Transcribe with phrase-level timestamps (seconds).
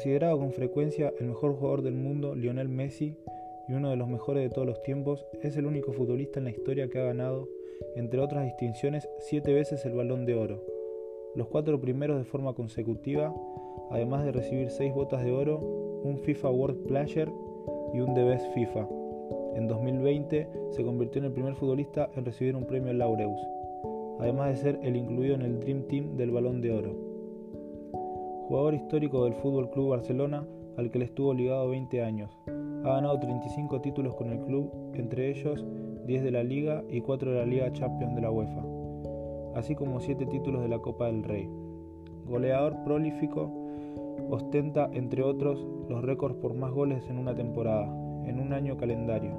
[0.00, 3.18] Considerado con frecuencia el mejor jugador del mundo, Lionel Messi,
[3.68, 6.52] y uno de los mejores de todos los tiempos, es el único futbolista en la
[6.52, 7.50] historia que ha ganado,
[7.96, 10.64] entre otras distinciones, siete veces el balón de oro,
[11.34, 13.34] los cuatro primeros de forma consecutiva,
[13.90, 17.30] además de recibir seis botas de oro, un FIFA World Player
[17.92, 18.88] y un The Best FIFA.
[19.54, 23.38] En 2020 se convirtió en el primer futbolista en recibir un premio Laureus,
[24.18, 27.09] además de ser el incluido en el Dream Team del Balón de Oro
[28.50, 30.44] jugador histórico del Fútbol Club Barcelona
[30.76, 32.36] al que le estuvo ligado 20 años.
[32.48, 35.64] Ha ganado 35 títulos con el club, entre ellos
[36.04, 38.64] 10 de la Liga y 4 de la Liga Champions de la UEFA,
[39.54, 41.48] así como 7 títulos de la Copa del Rey.
[42.26, 43.52] Goleador prolífico,
[44.30, 47.86] ostenta, entre otros, los récords por más goles en una temporada,
[48.26, 49.30] en un año calendario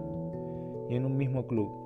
[0.89, 1.80] y en un mismo club.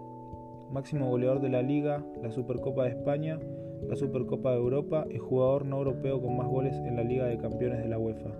[0.71, 3.39] Máximo goleador de la Liga, la Supercopa de España
[3.87, 7.37] la Supercopa de Europa y jugador no europeo con más goles en la Liga de
[7.37, 8.31] Campeones de la UEFA,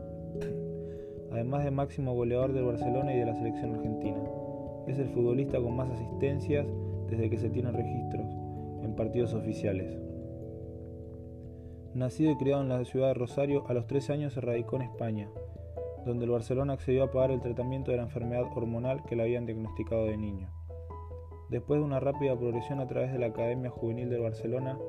[1.32, 4.24] además de máximo goleador del Barcelona y de la selección argentina.
[4.88, 6.66] Es el futbolista con más asistencias
[7.10, 8.28] desde que se tienen registros
[8.84, 9.98] en partidos oficiales.
[11.94, 14.84] Nacido y criado en la ciudad de Rosario, a los 13 años se radicó en
[14.84, 15.30] España,
[16.06, 19.46] donde el Barcelona accedió a pagar el tratamiento de la enfermedad hormonal que le habían
[19.46, 20.50] diagnosticado de niño.
[21.50, 24.80] Después de una rápida progresión a través de la Academia Juvenil del Barcelona,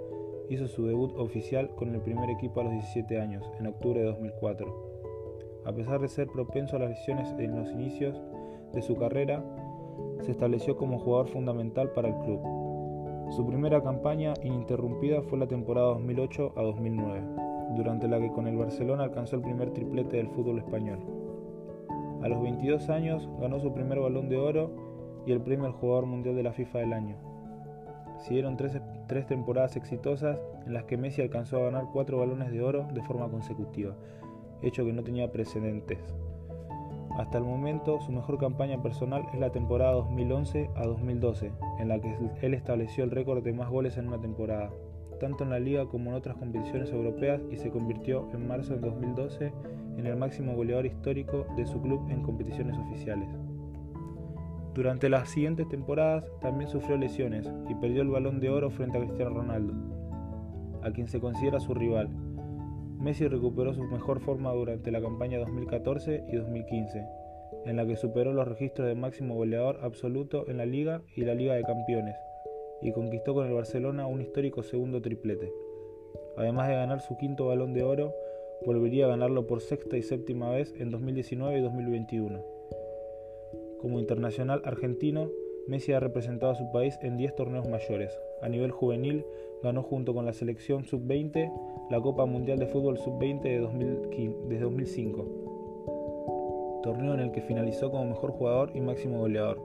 [0.48, 4.06] hizo su debut oficial con el primer equipo a los 17 años, en octubre de
[4.06, 4.86] 2004.
[5.66, 8.22] A pesar de ser propenso a las lesiones en los inicios
[8.72, 9.44] de su carrera,
[10.20, 12.40] se estableció como jugador fundamental para el club.
[13.30, 17.22] Su primera campaña ininterrumpida fue la temporada 2008 a 2009,
[17.76, 21.00] durante la que con el Barcelona alcanzó el primer triplete del fútbol español.
[22.22, 24.85] A los 22 años ganó su primer balón de oro
[25.26, 27.16] y el premio al jugador mundial de la FIFA del año.
[28.18, 32.62] Siguieron tres, tres temporadas exitosas en las que Messi alcanzó a ganar cuatro balones de
[32.62, 33.94] oro de forma consecutiva,
[34.62, 35.98] hecho que no tenía precedentes.
[37.18, 41.98] Hasta el momento, su mejor campaña personal es la temporada 2011 a 2012, en la
[41.98, 44.70] que él estableció el récord de más goles en una temporada,
[45.18, 48.80] tanto en la liga como en otras competiciones europeas y se convirtió en marzo de
[48.80, 49.52] 2012
[49.96, 53.28] en el máximo goleador histórico de su club en competiciones oficiales.
[54.76, 59.00] Durante las siguientes temporadas también sufrió lesiones y perdió el balón de oro frente a
[59.00, 59.72] Cristiano Ronaldo,
[60.82, 62.10] a quien se considera su rival.
[62.98, 67.06] Messi recuperó su mejor forma durante la campaña 2014 y 2015,
[67.64, 71.34] en la que superó los registros de máximo goleador absoluto en la Liga y la
[71.34, 72.16] Liga de Campeones,
[72.82, 75.50] y conquistó con el Barcelona un histórico segundo triplete.
[76.36, 78.12] Además de ganar su quinto balón de oro,
[78.66, 82.55] volvería a ganarlo por sexta y séptima vez en 2019 y 2021.
[83.86, 85.30] Como internacional argentino,
[85.68, 88.18] Messi ha representado a su país en 10 torneos mayores.
[88.42, 89.24] A nivel juvenil,
[89.62, 91.52] ganó junto con la selección sub-20
[91.88, 93.60] la Copa Mundial de Fútbol sub-20 de
[94.48, 99.62] desde 2005, torneo en el que finalizó como mejor jugador y máximo goleador,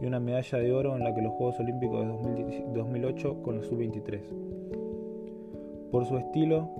[0.00, 2.12] y una medalla de oro en la que los Juegos Olímpicos de
[2.72, 4.20] 2008 con el sub-23.
[5.90, 6.70] Por su estilo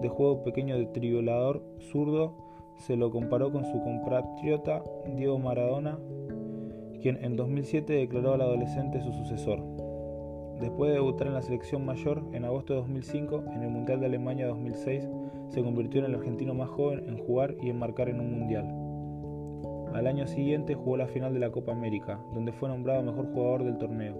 [0.00, 1.62] de juego pequeño de triolador
[1.92, 2.32] zurdo,
[2.78, 4.82] se lo comparó con su compatriota
[5.14, 5.98] Diego Maradona
[7.00, 9.60] quien en 2007 declaró al adolescente su sucesor.
[10.60, 14.06] Después de debutar en la selección mayor en agosto de 2005, en el Mundial de
[14.06, 15.08] Alemania 2006,
[15.48, 18.68] se convirtió en el argentino más joven en jugar y en marcar en un Mundial.
[19.94, 23.64] Al año siguiente jugó la final de la Copa América, donde fue nombrado mejor jugador
[23.64, 24.14] del torneo,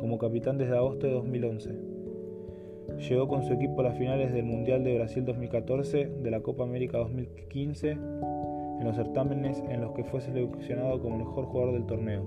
[0.00, 1.70] como capitán desde agosto de 2011.
[3.08, 6.64] Llegó con su equipo a las finales del Mundial de Brasil 2014, de la Copa
[6.64, 7.96] América 2015
[8.82, 12.24] en los certámenes en los que fue seleccionado como mejor jugador del torneo,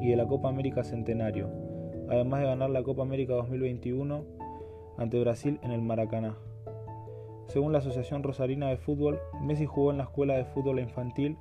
[0.00, 1.48] y de la Copa América Centenario,
[2.10, 4.24] además de ganar la Copa América 2021
[4.98, 6.36] ante Brasil en el Maracaná.
[7.46, 11.38] Según la Asociación Rosarina de Fútbol, Messi jugó en la escuela de fútbol infantil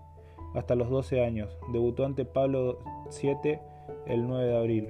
[0.53, 1.57] hasta los 12 años.
[1.71, 2.77] Debutó ante Pablo
[3.19, 3.57] VII
[4.05, 4.89] el 9 de abril,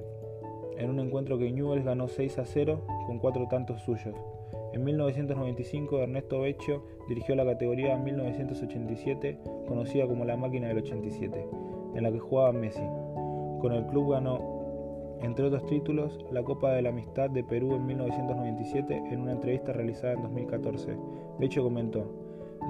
[0.76, 4.14] en un encuentro que Newell's ganó 6 a 0 con cuatro tantos suyos.
[4.74, 9.38] En 1995 Ernesto Vecchio dirigió la categoría 1987,
[9.68, 11.46] conocida como la máquina del 87,
[11.94, 12.82] en la que jugaba Messi.
[13.60, 17.86] Con el club ganó, entre otros títulos, la Copa de la Amistad de Perú en
[17.86, 20.96] 1997 en una entrevista realizada en 2014.
[21.38, 22.10] Vecchio comentó,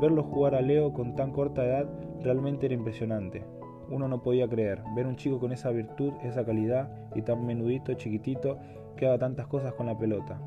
[0.02, 1.88] verlo jugar a Leo con tan corta edad
[2.20, 3.46] realmente era impresionante.
[3.88, 7.94] Uno no podía creer, ver un chico con esa virtud, esa calidad y tan menudito,
[7.94, 8.58] chiquitito,
[8.94, 10.38] que haga tantas cosas con la pelota.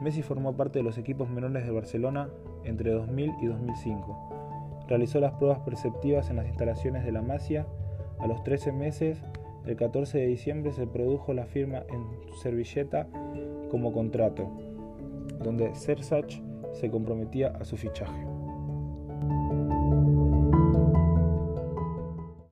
[0.00, 2.28] Messi formó parte de los equipos menores de Barcelona
[2.64, 4.84] entre 2000 y 2005.
[4.88, 7.66] Realizó las pruebas perceptivas en las instalaciones de la Masia.
[8.18, 9.22] A los 13 meses,
[9.66, 12.06] el 14 de diciembre, se produjo la firma en
[12.42, 13.08] servilleta
[13.70, 14.50] como contrato,
[15.42, 16.42] donde Sersach
[16.72, 18.26] se comprometía a su fichaje.